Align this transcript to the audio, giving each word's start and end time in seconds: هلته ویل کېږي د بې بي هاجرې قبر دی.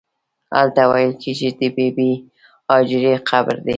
هلته 0.55 0.81
ویل 0.91 1.13
کېږي 1.23 1.49
د 1.59 1.61
بې 1.75 1.87
بي 1.95 2.11
هاجرې 2.71 3.13
قبر 3.29 3.55
دی. 3.65 3.69